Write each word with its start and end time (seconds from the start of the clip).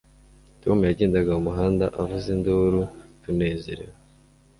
Tom 0.63 0.77
yagendaga 0.89 1.29
mumuhanda 1.37 1.85
avuza 2.01 2.27
induru 2.35 2.79
tunezerewe 3.21 3.95